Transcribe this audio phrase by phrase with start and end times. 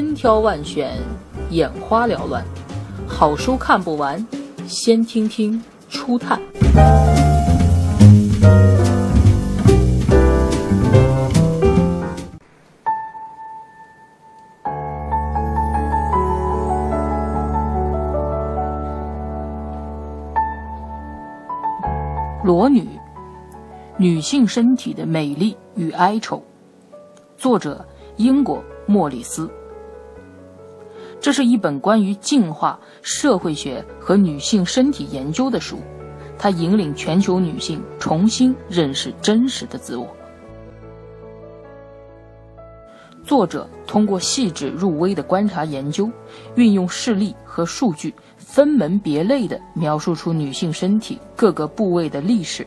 [0.00, 0.96] 千挑万选，
[1.50, 2.42] 眼花缭乱，
[3.06, 4.26] 好书看不完，
[4.66, 6.40] 先听听初探。
[22.42, 22.88] 裸女，
[23.98, 26.42] 女性身体的美丽与哀愁，
[27.36, 27.86] 作者
[28.16, 29.50] 英国莫里斯。
[31.20, 35.78] 这是一本关于进化、社会学和女性身体研究的书，
[36.38, 40.08] 它引领全球女性重新认识真实的自我。
[43.22, 46.10] 作者通过细致入微的观察研究，
[46.56, 48.14] 运用事例和数据。
[48.38, 52.66] 分门别类地描述出女性身体各个部位的历史，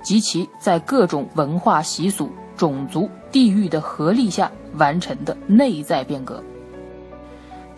[0.00, 6.42] 及其在各种文化习俗、种族、地域的合力下完成的内在变革，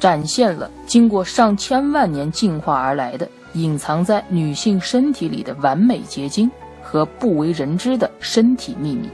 [0.00, 6.50] 展现了经过上千万年进化而来的隐藏在女性身体里的完美结晶
[6.82, 9.08] 和不为人知的身体秘密。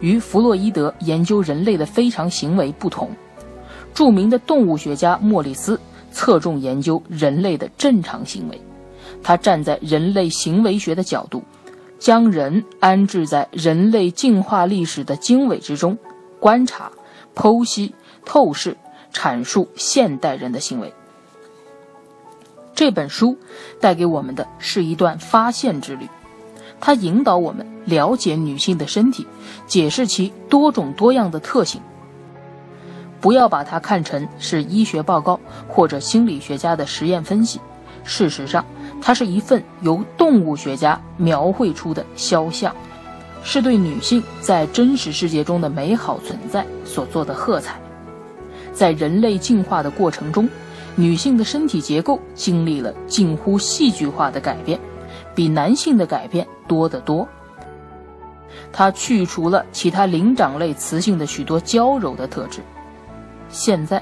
[0.00, 3.10] 与弗洛伊德研究人类的非常行为不同。
[3.94, 5.80] 著名的动物学家莫里斯
[6.12, 8.60] 侧重研究人类的正常行为，
[9.22, 11.42] 他站在人类行为学的角度，
[11.98, 15.98] 将人安置在人类进化历史的经纬之中，
[16.38, 16.92] 观察、
[17.34, 17.92] 剖析、
[18.28, 18.76] 透视、
[19.12, 20.92] 阐述现代人的行为。
[22.74, 23.38] 这本书
[23.80, 26.06] 带给我们的是一段发现之旅，
[26.78, 29.26] 它引导我们了解女性的身体，
[29.66, 31.80] 解释其多种多样的特性。
[33.20, 37.58] 不要把它看成是医学报告或者心理学家的实验分析，
[38.04, 38.64] 事实上，
[39.02, 42.76] 它是一份由动物学家描绘出的肖像，
[43.42, 47.80] 是对女性在真实世界中的美好存在所做的喝彩。
[48.78, 50.48] 在人类进化的过程中，
[50.94, 54.78] 女性的身体结构经历了近乎戏剧化的改变，
[55.34, 57.26] 比男性的改变多得多。
[58.70, 62.60] 它去除了其他灵长类雌性的许多娇柔的特质。
[63.48, 64.00] 现在，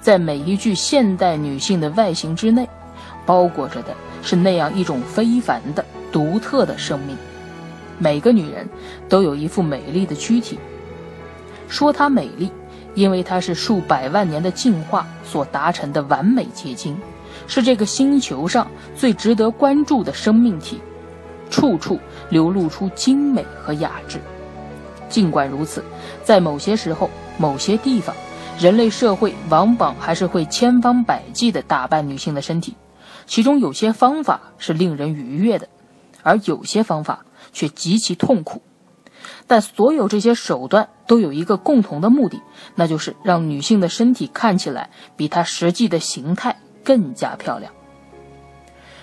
[0.00, 2.66] 在每一具现代女性的外形之内，
[3.26, 7.14] 包裹着的是那样一种非凡的、独特的生命。
[7.98, 8.66] 每个女人
[9.06, 10.58] 都有一副美丽的躯体。
[11.68, 12.50] 说她美丽，
[12.94, 16.96] 因为它是数百万年的进化所达成的完美结晶，
[17.46, 18.66] 是这个星球上
[18.96, 20.80] 最值得关注的生命体，
[21.50, 21.98] 处处
[22.30, 24.20] 流露出精美和雅致。
[25.08, 25.84] 尽管如此，
[26.22, 28.14] 在某些时候、某些地方，
[28.58, 32.74] 人类社会往往还是会千方百计地打扮女性的身体，
[33.26, 35.68] 其中有些方法是令人愉悦的，
[36.22, 38.62] 而有些方法却极其痛苦。
[39.46, 42.40] 但所有这些手段都有一个共同的目的，
[42.74, 47.72] 那就是让女性的身体看起来比她实际的形态更加漂亮。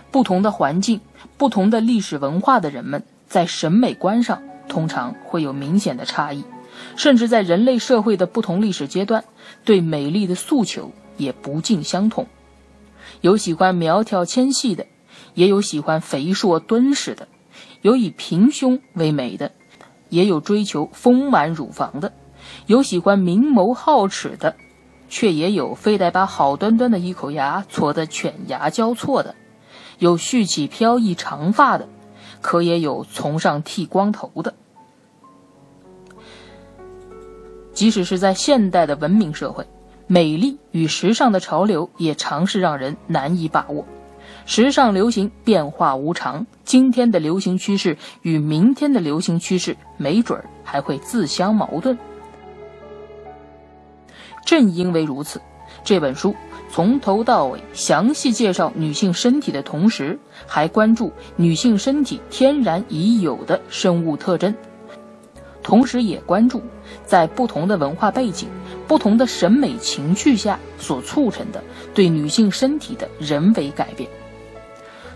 [0.09, 0.99] 不同的环境、
[1.37, 6.43] 不同的历史文化的人们，在审美观上通常会有明显的差异。
[6.95, 9.23] 甚至在人类社会的不同历史阶段，
[9.63, 12.27] 对美丽的诉求也不尽相同。
[13.19, 14.87] 有喜欢苗条纤细的，
[15.35, 17.27] 也有喜欢肥硕敦实的；
[17.81, 19.51] 有以平胸为美的，
[20.11, 22.11] 也有追求丰满乳房的；
[22.67, 24.55] 有喜欢明眸皓齿的，
[25.09, 29.33] 却也有非得把好端端的一口牙搓得犬牙交错的；
[29.97, 31.87] 有蓄起飘逸长发的，
[32.41, 34.53] 可也有从上剃光头的。
[37.73, 39.65] 即使是在现代的文明社会，
[40.05, 43.87] 美丽与时尚的潮流也常是让人难以把握。
[44.45, 51.97] 时尚流行变化无常，今天的流行趋势与明天的流行趋势，没准儿还会自相矛盾。
[54.45, 55.41] 正因为如此，
[55.83, 56.35] 这本书
[56.69, 64.53] 从头到尾详细介绍女性身体的同时，还关注女性身体天然已有的生物特征。
[65.71, 66.61] 同时也关注，
[67.05, 68.49] 在不同的文化背景、
[68.89, 71.63] 不同的审美情趣下所促成的
[71.93, 74.09] 对女性身体的人为改变。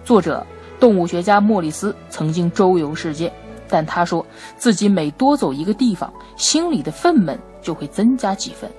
[0.06, 0.48] 作者
[0.80, 3.30] 动物学家莫里斯曾经周游世界，
[3.68, 4.26] 但他说
[4.56, 8.72] 自己每多走一个地方，心里的愤懑就会增加几分，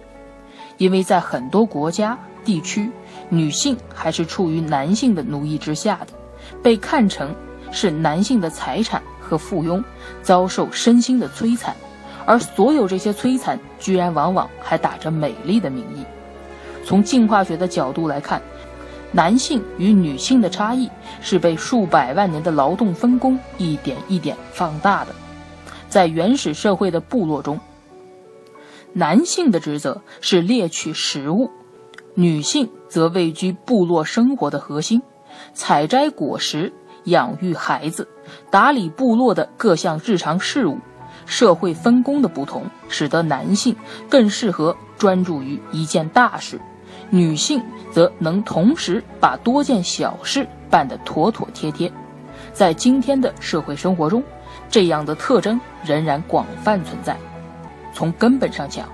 [0.79, 2.91] 因为在很多国家地区，
[3.29, 6.15] 女性还是处于男性的奴役之下的，
[6.63, 7.35] 被看成
[7.71, 9.03] 是男性的财产。
[9.27, 9.83] 和附庸
[10.23, 11.75] 遭受身心的摧残，
[12.25, 16.05] 而所有这些摧残，居然往往还打着美丽的名义。
[16.85, 18.41] 从进化学的角度来看，
[19.11, 20.89] 男性与女性的差异
[21.21, 25.11] 是被数百万年的劳动分工一点一点放大的。
[25.89, 27.59] 在原始社会的部落中，
[28.93, 31.51] 男性的职责是猎取食物，
[32.15, 35.03] 女性则位居部落生活的核心，
[35.55, 36.73] 采摘果实、
[37.07, 38.07] 养育孩子、
[38.51, 40.79] 打理部落的各项日常事务。
[41.25, 43.75] 社会分工的不同，使得男性
[44.09, 46.61] 更适合专注于一件大事，
[47.11, 47.61] 女性
[47.91, 51.91] 则能同时把多件小事办得妥妥帖帖。
[52.53, 54.23] 在今天的社会生活中，
[54.71, 57.17] 这样的特征仍然广泛存在。
[57.93, 58.89] 从根本上讲，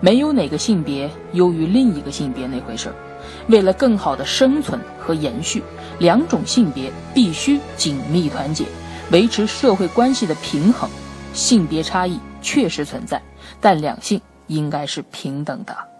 [0.00, 2.94] 没有哪个性别优于另一个性别那回事儿。
[3.48, 5.62] 为了更好的生存和延续，
[5.98, 8.64] 两种性别必须紧密团结，
[9.10, 10.88] 维持社会关系的平衡。
[11.32, 13.20] 性别差异确实存在，
[13.60, 15.93] 但两性应该是平等的。